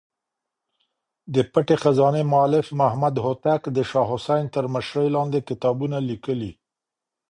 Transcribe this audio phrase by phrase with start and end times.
[1.33, 6.51] د پټې خزانې مولف محمد هوتک د شاه حسين تر مشرۍ لاندې کتابونه ليکلي.